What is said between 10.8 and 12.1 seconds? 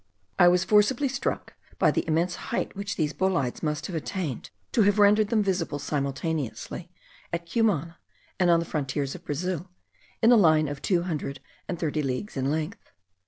two hundred and thirty